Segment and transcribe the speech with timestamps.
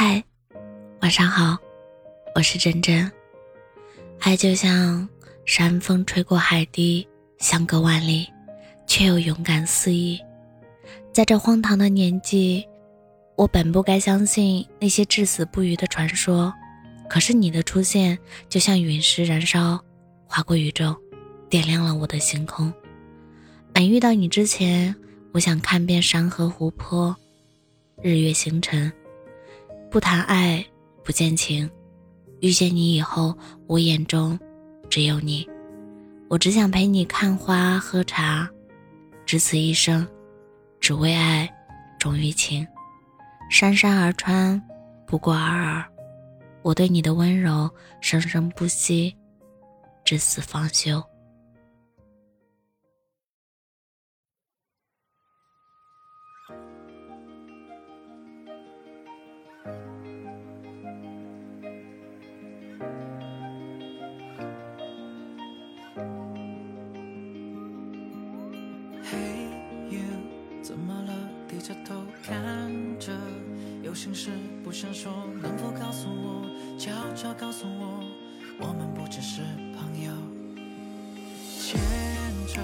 [0.00, 0.22] 嗨，
[1.00, 1.58] 晚上好，
[2.36, 3.10] 我是真真。
[4.20, 5.08] 爱就像
[5.44, 7.04] 山风吹过海堤，
[7.38, 8.28] 相隔万里，
[8.86, 10.16] 却又勇敢肆意。
[11.12, 12.64] 在这荒唐的年纪，
[13.34, 16.54] 我本不该相信那些至死不渝的传说，
[17.10, 18.16] 可是你的出现，
[18.48, 19.84] 就像陨石燃烧，
[20.28, 20.94] 划过宇宙，
[21.50, 22.72] 点亮了我的星空。
[23.72, 24.94] 俺遇到你之前，
[25.32, 27.16] 我想看遍山河湖泊，
[28.00, 28.92] 日月星辰。
[29.90, 30.62] 不谈爱，
[31.02, 31.68] 不见情。
[32.40, 34.38] 遇见你以后，我眼中
[34.90, 35.48] 只有你。
[36.28, 38.46] 我只想陪你看花喝茶，
[39.24, 40.06] 只此一生，
[40.78, 41.50] 只为爱，
[41.98, 42.66] 忠于情。
[43.50, 44.62] 姗姗而穿，
[45.06, 45.82] 不过尔尔。
[46.60, 47.70] 我对你的温柔，
[48.02, 49.16] 生生不息，
[50.04, 51.02] 至死方休。
[70.68, 71.14] 怎么了？
[71.48, 72.36] 低着头看
[73.00, 73.10] 着，
[73.82, 74.28] 有心事
[74.62, 75.10] 不想说，
[75.40, 76.44] 能否告诉我？
[76.78, 78.04] 悄悄告诉我，
[78.60, 79.40] 我们不只是
[79.74, 80.12] 朋友。
[81.58, 81.80] 牵
[82.46, 82.60] 着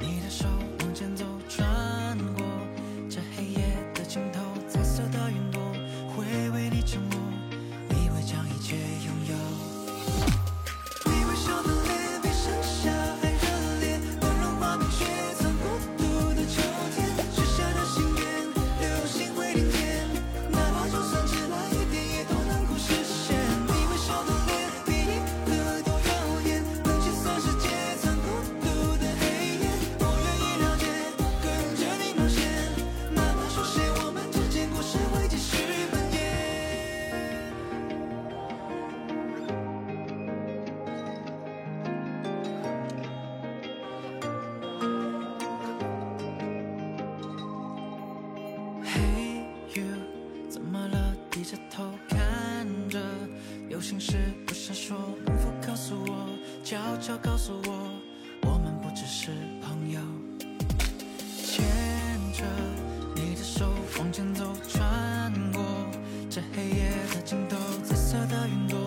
[0.00, 0.46] 你的手
[49.76, 49.84] you，
[50.48, 51.14] 怎么了？
[51.30, 52.18] 低着头看
[52.88, 52.98] 着，
[53.68, 54.16] 有心事
[54.46, 56.28] 不想说，能否告诉我？
[56.64, 57.90] 悄悄告诉我，
[58.42, 60.00] 我们不只是朋友。
[61.44, 61.64] 牵
[62.32, 62.44] 着
[63.14, 65.62] 你的手往前走，穿过
[66.30, 68.78] 这黑夜的尽头，紫色的云朵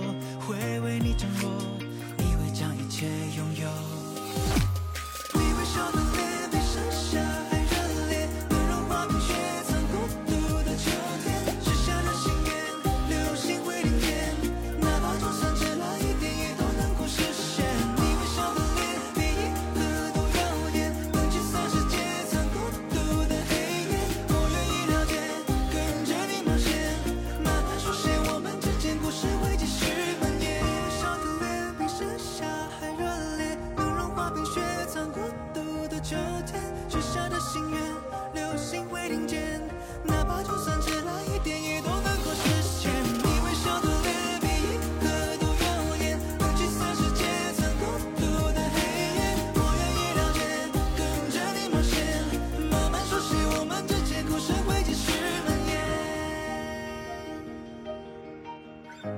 [59.01, 59.15] thank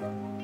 [0.00, 0.43] you